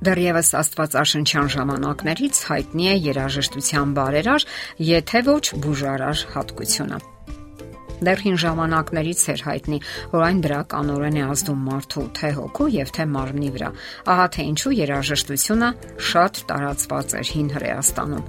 Դեռևս 0.00 0.50
Աստվածաշնչյան 0.56 1.48
ժամանակներից 1.52 2.38
հայտնի 2.48 2.86
է 2.88 2.92
երաժշտության 3.04 3.90
բարերար, 3.98 4.46
եթե 4.88 5.20
ոչ 5.26 5.42
բուժարար 5.64 6.22
հատկությունը։ 6.34 7.00
Դեռ 8.00 8.22
հին 8.24 8.38
ժամանակներից 8.40 9.24
էր 9.34 9.42
հայտնի, 9.44 9.78
որ 10.14 10.24
այն 10.24 10.40
դրականորեն 10.46 11.18
է 11.20 11.24
ազդում 11.34 11.66
մարդու 11.68 12.04
թե 12.16 12.30
հոգու 12.38 12.68
եւ 12.80 12.94
թե 12.96 13.06
մարմնի 13.12 13.50
վրա։ 13.58 13.70
Ահա 14.14 14.26
թե 14.36 14.46
ինչու 14.54 14.72
երաժշտությունը 14.78 15.70
շատ 16.08 16.40
տարածված 16.48 17.14
էր 17.20 17.34
հին 17.34 17.52
Հռեաստանում։ 17.60 18.24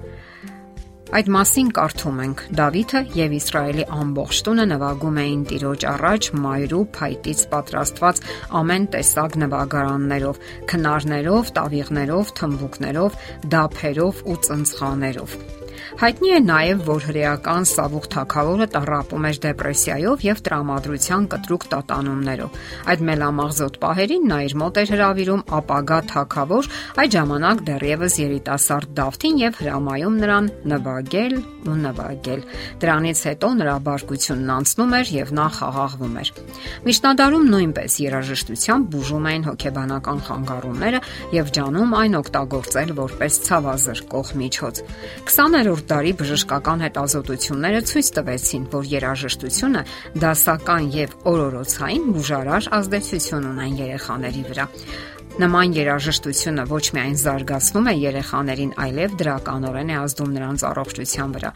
Այդ 1.11 1.27
մասին 1.35 1.69
կարդում 1.75 2.19
ենք. 2.23 2.41
Դավիթը 2.55 2.99
եւ 3.17 3.33
Իսրայելի 3.35 3.85
ամբողջ 3.97 4.37
տունը 4.47 4.65
նվագում 4.71 5.17
էին 5.23 5.41
Տիրոջ 5.49 5.85
առաջ 5.91 6.29
մայրու 6.45 6.81
փայտից 6.97 7.43
պատրաստված 7.51 8.21
ամեն 8.61 8.89
տեսակ 8.95 9.39
նվագարաններով, 9.43 10.43
քնարներով, 10.71 11.55
տավիղներով, 11.59 12.35
թմբուկներով, 12.39 13.19
դափերով 13.51 14.23
ու 14.23 14.37
ծնցղաներով։ 14.47 15.60
Հայտնի 15.99 16.29
է 16.31 16.39
նաև, 16.45 16.81
որ 16.87 17.05
հրեական 17.09 17.65
Սավուխ 17.67 18.05
թագավորը 18.13 18.67
տարապում 18.71 19.25
էր 19.27 19.39
դեպրեսիայով 19.43 20.21
եւ 20.23 20.41
տրամադրության 20.45 21.25
կտրուկ 21.33 21.65
տատանումներով։ 21.73 22.59
Այդ 22.91 23.03
մելամաղձոտ 23.11 23.79
պահերին 23.81 24.27
նա 24.31 24.37
իր 24.47 24.55
մոտ 24.61 24.79
էր 24.81 24.93
հravirում 24.95 25.43
ապագա 25.59 25.99
թագավոր, 26.11 26.69
այդ 27.01 27.15
ժամանակ 27.17 27.63
դեռևս 27.67 28.15
երիտասարդ 28.21 28.93
Դավթին 29.01 29.41
եւ 29.41 29.59
հրամայում 29.61 30.15
նրան 30.21 30.49
նվագել 30.71 31.35
ու 31.61 31.75
նվագել։ 31.81 32.41
Դրանից 32.81 33.19
հետո 33.27 33.49
նրա 33.61 33.75
բարկությունն 33.85 34.53
անցնում 34.55 34.95
էր 34.97 35.11
եւ 35.17 35.33
նա 35.37 35.47
խաղաղվում 35.57 36.15
էր։ 36.21 36.31
Միջնադարում 36.87 37.45
նույնպես 37.51 37.97
երաժշտությամբ 38.01 38.89
բուժում 38.95 39.27
էին 39.31 39.45
հոգեբանական 39.51 40.23
խանգարումները 40.25 41.01
եւ 41.37 41.51
ջանում 41.61 41.95
այն 42.01 42.17
օգտագործել 42.21 42.95
որպես 43.01 43.39
ցավազրկող 43.51 44.33
միջոց։ 44.41 44.81
20-րդ 45.31 45.80
20-րդ 45.81 45.89
դարի 45.89 46.11
բժշկական 46.19 46.81
հետազոտությունները 46.85 47.79
ցույց 47.89 48.09
տվեցին, 48.17 48.65
որ 48.71 48.83
երաժշտությունը 48.91 49.81
դասական 50.21 50.83
եւ 50.93 51.15
օրորոցային 51.31 52.05
բուժարար 52.15 52.67
ազդեցություն 52.77 53.47
ունեն 53.51 53.73
երեխաների 53.81 54.43
վրա։ 54.51 54.65
Նման 55.41 55.73
երաժշտությունը 55.73 56.63
ոչ 56.67 56.85
միայն 56.91 57.15
զարգացնում 57.21 57.87
է 57.87 57.93
երեխաներին, 57.97 58.71
այլև 58.83 59.13
դրականորեն 59.21 59.91
է 59.91 59.95
ազդում 60.01 60.33
նրանց 60.37 60.65
առողջության 60.69 61.35
վրա։ 61.39 61.51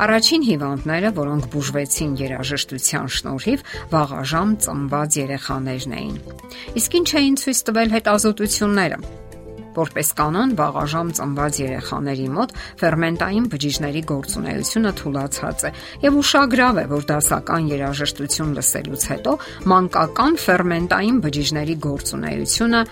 Առաջին 0.00 0.46
հիվանդները, 0.50 1.10
որոնք 1.20 1.48
բուժվեցին 1.52 2.12
երաժշտության 2.24 3.10
շնորհիվ, 3.20 3.64
վաղաժամ 3.92 4.50
ծնված 4.64 5.20
երեխաներն 5.20 5.96
էին։ 6.00 6.16
Իսկ 6.80 7.00
ինչ 7.00 7.08
էին 7.20 7.36
ցույց 7.44 7.58
տվել 7.70 7.98
հետազոտությունները։ 8.00 9.04
Որպես 9.76 10.12
կանոն 10.18 10.54
բաղաժամ 10.58 11.12
ծնված 11.18 11.60
երեխաների 11.62 12.28
մոտ 12.36 12.54
ферментային 12.82 13.48
բջիջների 13.54 14.02
գործունեությունը 14.10 14.94
թուլացած 15.00 15.66
է 15.70 15.72
եւ 16.06 16.20
ուշագրավ 16.22 16.80
է, 16.82 16.86
որ 16.94 17.08
դասական 17.14 17.68
երաժշտություն 17.74 18.54
լսելուց 18.60 19.10
հետո 19.14 19.36
մանկական 19.74 20.40
ферментային 20.46 21.20
բջիջների 21.26 21.76
գործունեությունը 21.90 22.86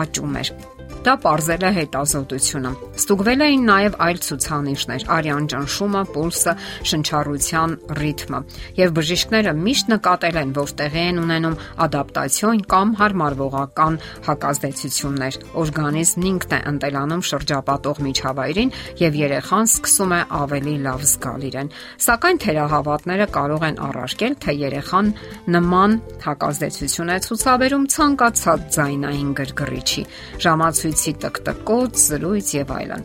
աճում 0.00 0.38
է։ 0.44 0.79
Դա 1.00 1.14
parzել 1.16 1.62
է 1.64 1.68
հետազոտությունը։ 1.78 2.70
Ստուգվել 3.00 3.42
էին 3.46 3.62
նաև 3.64 3.94
այլ 4.04 4.18
ցուցանիշներ՝ 4.20 5.04
արյան 5.16 5.46
ճնշումը, 5.48 6.02
պուլսը, 6.12 6.52
շնչառության 6.90 7.70
ռիթմը։ 7.96 8.40
Եվ 8.80 8.92
բժիշկները 8.98 9.54
միշտ 9.60 9.88
նկատել 9.94 10.36
են, 10.40 10.52
որ 10.60 10.74
տեղի 10.80 11.04
են 11.10 11.20
ունենում 11.24 11.56
ադապտացիոն 11.86 12.60
կամ 12.74 12.92
հարմարվողական 13.00 13.96
հակազդեցություններ։ 14.28 15.38
Օրգանիզմն 15.64 16.28
ինքն 16.30 16.52
է 16.52 16.60
ընտելանում 16.70 17.24
շրջապատող 17.30 18.02
միջավայրին 18.10 18.74
եւ 19.00 19.18
երեխան 19.24 19.70
սկսում 19.70 20.12
է 20.12 20.20
ավելի 20.40 20.76
լավ 20.84 21.00
զգալ 21.10 21.48
իրեն։ 21.48 21.72
Սակայն 22.10 22.40
թերահավատները 22.44 23.26
կարող 23.40 23.66
են 23.70 23.80
առարկել, 23.88 24.34
թե 24.44 24.52
երեխան 24.60 25.10
նման 25.56 25.98
հակազդեցություն 26.28 27.10
է 27.10 27.18
ցուցաբերում 27.24 27.84
ցանկացած 27.96 28.60
ձայնային 28.76 29.30
գրգռիչի։ 29.40 30.02
Ժամացույց 30.44 30.89
ցույցի 30.90 31.12
տկտկոց, 31.22 32.00
զրույց 32.10 32.48
եւ 32.56 32.70
այլն։ 32.74 33.04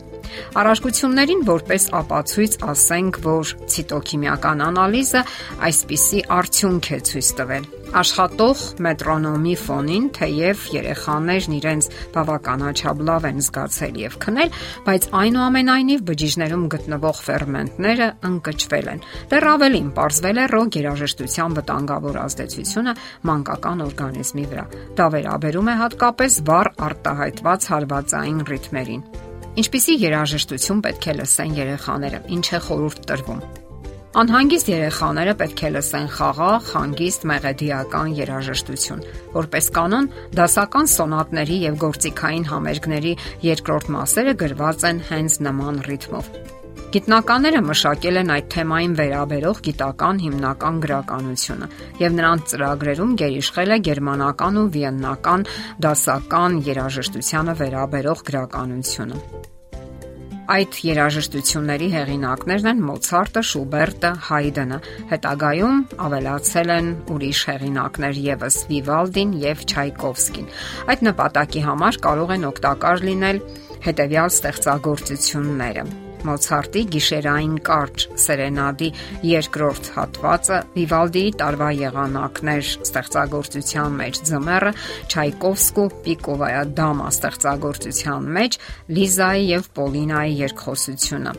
Առարկություններին 0.58 1.44
որպես 1.46 1.86
ապացույց 2.00 2.58
ասենք, 2.72 3.20
որ 3.26 3.54
ցիտոքիմիական 3.76 4.66
անալիզը 4.66 5.24
այսպիսի 5.70 6.26
արդյունք 6.40 6.92
է 6.96 7.02
ցույց 7.10 7.34
տվել 7.38 7.74
աշխատող 7.96 8.62
մետրոնոմի 8.86 9.54
ֆոնին 9.62 10.06
թեև 10.16 10.64
երեխաներն 10.74 11.56
իրենց 11.56 11.88
բավականաչափ 12.16 13.02
լավ 13.08 13.26
են 13.30 13.42
զգացել 13.46 13.98
եւ 14.02 14.16
քնել, 14.24 14.50
բայց 14.86 15.08
այնուամենայնիվ 15.20 16.04
բջիջներում 16.10 16.64
գտնվող 16.76 17.20
ферментները 17.26 18.08
ընկճվել 18.30 18.90
են։ 18.92 19.04
Դեռ 19.32 19.48
ավելին, 19.56 19.90
ողրվել 19.96 20.40
է 20.42 20.46
ռոգ 20.52 20.80
երաժշտության 20.80 21.56
վտանգավոր 21.60 22.20
ազդեցությունը 22.26 22.96
մանկական 23.30 23.84
օրգանիզմի 23.86 24.48
վրա։ 24.52 24.66
Դա 25.00 25.06
վերաբերում 25.16 25.70
է 25.72 25.76
հատկապես 25.82 26.40
վառ 26.50 26.72
արտահայտված 26.90 27.70
հարվածային 27.72 28.42
ռիթմերին։ 28.50 29.06
Ինչպիսի 29.56 29.94
երաժշտություն 30.04 30.82
պետք 30.84 31.06
է 31.06 31.14
լսեն 31.22 31.54
երեխաները, 31.64 32.26
ինչ 32.36 32.46
է 32.52 32.60
խորուրդ 32.66 33.06
տրվում։ 33.08 33.40
Անհանգիստ 34.16 34.68
երեխաները 34.72 35.32
պետք 35.36 35.60
է 35.66 35.68
լսեն 35.74 36.06
խաղաղ, 36.08 36.68
հանգիստ 36.72 37.24
մեղեդիական 37.28 38.12
երաժշտություն։ 38.16 39.02
Որպես 39.34 39.66
կանոն, 39.76 40.06
դասական 40.38 40.86
սոնատների 40.88 41.58
եւ 41.66 41.74
գործիքային 41.82 42.46
համերգների 42.48 43.12
երկրորդ 43.44 43.90
մասերը 43.92 44.32
գրված 44.40 44.86
են 44.88 45.02
հենց 45.10 45.36
նման 45.44 45.80
ռիթմով։ 45.90 46.30
Գիտնականները 46.96 47.60
մշակել 47.66 48.20
են 48.22 48.32
այդ 48.36 48.48
թեմային 48.56 48.94
վերաբերող 49.02 49.60
գիտական 49.66 50.22
հիմնական 50.24 50.78
գրականությունը 50.86 51.68
եւ 52.00 52.16
նրանց 52.20 52.54
ծրագրերում 52.54 53.12
գերիշխել 53.20 53.76
է 53.76 53.78
գերմանական 53.90 54.62
ու 54.62 54.64
վիեննական 54.78 55.44
դասական 55.84 56.56
երաժշտությանը 56.70 57.56
վերաբերող 57.60 58.24
գրականությունը։ 58.30 59.20
Այդ 60.46 60.76
երաժշտությունների 60.86 61.86
հեղինակներն 61.90 62.68
են 62.70 62.82
Մոցարտը, 62.86 63.42
Շուբերտը, 63.48 64.10
Հայդենը։ 64.28 64.78
Հետագայում 65.10 65.80
ավելացել 66.06 66.72
են 66.76 66.92
ուրիշ 67.16 67.42
հեղինակներ 67.50 68.22
եւս 68.28 68.60
Վիվալդին 68.70 69.36
եւ 69.42 69.66
Չայկովսկին։ 69.66 70.50
Այդ 70.94 71.06
նպատակի 71.10 71.66
համար 71.66 72.02
կարող 72.06 72.34
են 72.38 72.50
օգտակար 72.54 73.06
լինել 73.10 73.44
հետևյալ 73.90 74.34
ստեղծագործությունները 74.38 75.88
Մոցարտի 76.26 76.82
գիշերային 76.94 77.56
կարճ 77.66 78.06
սերենադի 78.24 78.88
երկրորդ 79.28 79.90
հատվածը, 79.96 80.58
Վիվալդիի 80.76 81.34
տարվա 81.42 81.70
եղանակներ 81.82 82.72
ստեղծագործության 82.86 84.00
մեջ 84.00 84.20
ձմեռը, 84.30 84.74
Չայկովսկու 85.12 85.86
Պիկովայա 86.08 86.64
դամա 86.80 87.12
ստեղծագործության 87.16 88.28
մեջ 88.40 88.60
Լիզայի 88.96 89.48
եւ 89.52 89.70
Պոլինայի 89.76 90.36
երկխոսությունը։ 90.46 91.38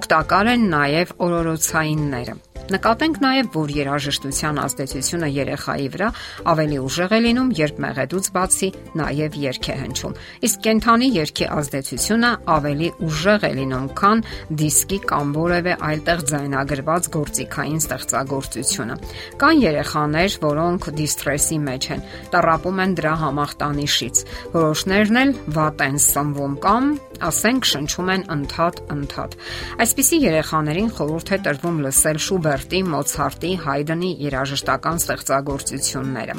Օգտակար 0.00 0.52
են 0.54 0.68
նաև 0.78 1.16
օրորոցայինները։ 1.28 2.42
Նկատենք 2.72 3.18
նաև, 3.20 3.48
որ 3.52 3.72
երաժշտության 3.76 4.58
ազդեցությունը 4.62 5.28
երեխայի 5.34 5.88
վրա 5.92 6.06
ավելի 6.48 6.78
ուժեղ 6.80 7.12
է 7.12 7.18
լինում, 7.24 7.50
երբ 7.58 7.80
մեղեդուց 7.84 8.28
բացի 8.32 8.68
նաև 9.00 9.36
երգ 9.42 9.68
է 9.68 9.76
հնչում։ 9.82 10.14
Իսկ 10.48 10.62
կենթանի 10.64 11.08
երգի 11.12 11.48
ազդեցությունը 11.58 12.30
ավելի 12.54 12.88
ուժեղ 13.04 13.44
է 13.44 13.52
լինում, 13.60 13.86
քան 14.00 14.24
դիսկի 14.64 14.98
կամ 15.12 15.34
որևէ 15.36 15.74
այլտեղ 15.92 16.24
ձայնագրված 16.32 17.10
գործիքային 17.18 17.80
ստեղծագործությունը։ 17.84 18.96
Կան 19.44 19.60
երեխաներ, 19.64 20.38
որոնք 20.48 20.88
դիստրեսի 21.04 21.58
մեջ 21.68 21.90
են, 21.94 22.04
տարապում 22.32 22.80
են 22.84 22.96
դրա 23.04 23.14
համախտանիշից։ 23.24 24.24
Որոշներն 24.56 25.20
էլ 25.24 25.36
վատ 25.58 25.84
են 25.84 26.00
սնվում 26.08 26.56
կամ 26.64 26.88
ասենք 27.24 27.68
շնչում 27.70 28.08
են 28.14 28.24
ընդհատ-ընդհատ։ 28.34 29.36
Այսպիսի 29.84 30.18
երեխաներին 30.24 30.90
խորհուրդ 30.98 31.32
է 31.34 31.38
տրվում 31.44 31.78
լսել 31.84 32.18
Շուբերտի, 32.54 32.80
Մոցարտի, 32.86 33.48
Հայդենի 33.64 34.10
երաժշտական 34.28 35.00
ստեղծագործությունները։ 35.02 36.36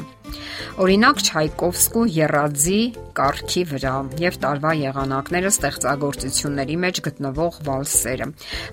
Օրինակ 0.80 1.20
Չայկովսկու 1.28 2.04
Եռաձի 2.16 2.80
կարգի 3.16 3.62
վրա 3.70 3.92
եւ 4.20 4.34
տարվա 4.42 4.72
եղանակները 4.76 5.50
ստեղծագործությունների 5.54 6.76
մեջ 6.82 6.98
գտնվող 7.06 7.58
վալսերը։ 7.68 8.26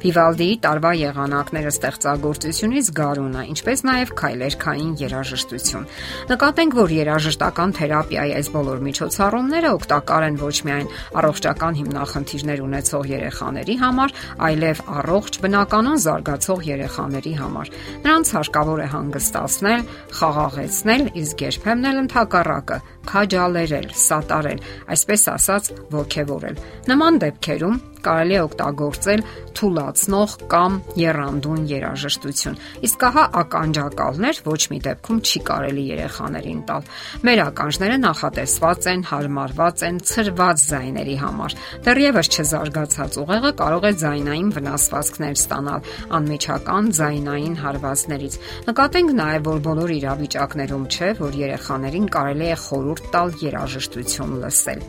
Վիվալդիի 0.04 0.56
տարվա 0.66 0.92
եղանակները 1.00 1.72
ստեղծագործությունից 1.74 2.90
գարունը, 3.00 3.44
ինչպես 3.54 3.84
նաեւ 3.88 4.12
քայլերքային 4.20 4.92
երաժշտություն։ 5.04 5.88
Նկատենք, 6.34 6.78
որ 6.84 6.96
երաժշտական 6.98 7.76
թերապիայի 7.80 8.36
այս 8.40 8.52
բոլոր 8.58 8.84
միջոցառումները 8.88 9.72
օգտակար 9.80 10.28
են 10.28 10.40
ոչ 10.44 10.58
միայն 10.68 10.92
առողջական 11.24 11.80
հիմնախնդիրներ 11.80 12.64
ունեցող 12.68 13.10
երեխաների 13.14 13.76
համար, 13.84 14.18
այլև 14.50 14.84
առողջ 15.04 15.40
բնականon 15.44 16.04
զարգացող 16.04 16.68
երեխաների 16.74 17.33
համար։ 17.40 17.72
Նրանց 18.04 18.34
հարկավոր 18.38 18.84
է 18.84 18.88
հանգստացնել, 18.94 19.86
խաղաղեցնել, 20.20 21.04
իսկ 21.24 21.46
երբեմն 21.48 21.90
էլ 21.94 22.02
ընդհակառակը 22.04 22.78
քաջալերել, 23.10 23.90
սատարել, 24.04 24.62
այսպես 24.96 25.26
ասած, 25.38 25.74
ողքեվորել։ 25.94 26.62
Նման 26.92 27.20
դեպքերում 27.24 27.82
կարելի 28.04 28.36
է 28.36 28.42
օգտագործել 28.44 29.22
թուլացնող 29.58 30.34
կամ 30.52 30.76
երանդուն 31.00 31.66
երաժշտություն։ 31.70 32.58
Իսկ 32.88 33.06
ահա 33.08 33.24
ականջակալներ 33.42 34.40
ոչ 34.48 34.62
մի 34.74 34.80
դեպքում 34.88 35.22
չի 35.24 35.42
կարելի 35.50 35.84
երեխաներին 35.94 36.62
տալ։ 36.68 36.88
Մեր 37.28 37.42
ականջները 37.44 37.98
նախատեսված 38.04 38.88
են, 38.94 39.06
հարմարված 39.14 39.86
են 39.88 40.00
ցրված 40.10 40.66
ձայների 40.74 41.18
համար։ 41.24 41.56
Դեռևս 41.88 42.32
չզարգացած 42.34 43.20
ուղեղը 43.24 43.52
կարող 43.64 43.88
է 43.88 43.94
ձայնային 44.04 44.50
վնասվածքներ 44.58 45.38
ստանալ 45.44 45.88
անմիջական 46.18 46.92
ձայնային 46.98 47.56
հարվածներից։ 47.64 48.40
Նկատենք 48.68 49.16
նաև, 49.22 49.48
որ 49.54 49.64
բոլոր 49.70 49.96
իրավիճակներում 50.00 50.86
չէ, 50.94 51.10
որ 51.24 51.40
երեխաներին 51.44 52.08
կարելի 52.18 52.48
է 52.54 52.58
խորուրդ 52.94 53.10
տալ 53.14 53.32
երաժշտություն 53.42 54.34
լսել։ 54.44 54.82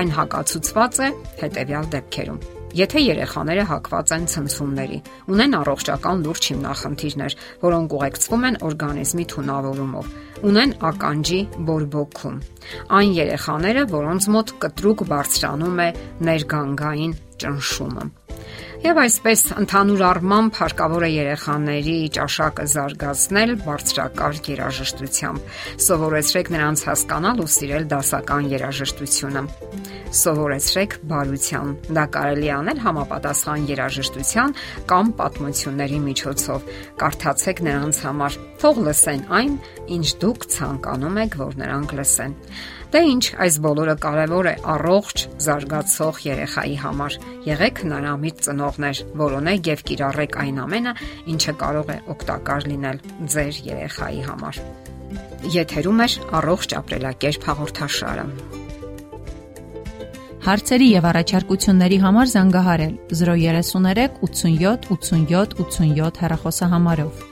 Այն 0.00 0.10
հակացուցված 0.16 0.98
է 1.04 1.08
հետևյալ 1.40 1.88
դեպքերում 1.94 2.40
Եթե 2.70 3.00
երեխաները 3.02 3.62
հակված 3.66 4.10
են 4.14 4.26
ցնցումների, 4.30 4.98
ունեն 5.34 5.56
առողջական 5.58 6.20
լուրջ 6.22 6.44
հիմնախնդիրներ, 6.52 7.34
որոնք 7.64 7.96
ուղեկցվում 7.98 8.46
են 8.50 8.58
օրգանիզմի 8.70 9.26
թունավորումով, 9.34 10.12
ունեն 10.46 10.76
ականջի 10.90 11.40
բորբոքում, 11.66 12.38
այն 13.00 13.10
երեխաները, 13.18 13.84
որոնց 13.90 14.30
մոտ 14.38 14.54
կտրուկ 14.62 15.04
բարձրանում 15.10 15.82
է 15.82 15.90
ներգանգային 16.30 17.18
ճնշումը 17.42 18.10
Եվ 18.80 18.96
այսպես 18.96 19.40
ընդհանուր 19.60 20.02
առմամբ 20.08 20.54
հարկավոր 20.56 21.04
է 21.04 21.08
երեխաների 21.12 21.96
ճաշակը 22.16 22.64
զարգացնել 22.72 23.50
բարձրակարգ 23.60 24.48
երաժշտությամբ։ 24.54 25.50
Սովորեցրեք 25.84 26.48
նրանց 26.54 26.84
հասկանալ 26.88 27.42
ու 27.44 27.48
սիրել 27.56 27.84
դասական 27.92 28.48
երաժշտությունը։ 28.54 29.42
Սովորեցրեք 30.20 30.96
բարության։ 31.12 31.76
Դա 32.00 32.06
կարելի 32.16 32.50
անել 32.56 32.82
համապատասխան 32.88 33.68
երաժշտության 33.68 34.56
կամ 34.90 35.14
պատմությունների 35.20 36.00
միջոցով։ 36.08 36.74
Կարդացեք 37.04 37.64
նրանց 37.68 38.02
համար։ 38.08 38.42
Թող 38.64 38.84
լսեն 38.88 39.22
այն, 39.40 39.54
ինչ 40.00 40.06
դուք 40.24 40.50
ցանկանում 40.56 41.24
եք, 41.28 41.40
որ 41.44 41.60
նրանք 41.60 41.98
լսեն։ 42.00 42.34
Դե 42.90 43.00
ինչ, 43.06 43.24
այս 43.38 43.56
բոլորը 43.62 43.92
կարևոր 44.02 44.46
է 44.50 44.52
առողջ, 44.72 45.22
զարգացող 45.44 46.16
երեխայի 46.24 46.78
համար։ 46.80 47.18
Եղեք 47.46 47.82
հնարամիտ 47.84 48.40
ծնողներ, 48.46 49.02
որոնեք 49.20 49.70
եւ 49.70 49.84
կիրառեք 49.90 50.38
այն 50.42 50.58
ամենը, 50.64 50.94
ինչը 51.30 51.54
կարող 51.62 51.92
է 51.94 51.98
օգտակար 52.16 52.66
լինել 52.72 53.00
ձեր 53.36 53.60
երեխայի 53.70 54.22
համար։ 54.26 54.60
Եթերում 55.54 56.02
է 56.02 56.08
առողջ 56.40 56.76
ապրելակերպ 56.82 57.48
հաղորդաշարը։ 57.50 58.26
Հարցերի 60.50 60.86
եւ 60.90 61.10
առաջարկությունների 61.14 61.98
համար 62.10 62.30
զանգահարել 62.34 62.94
033 63.22 64.22
87 64.26 64.88
87 64.98 65.60
87 65.62 66.24
հեռախոսահամարով։ 66.24 67.29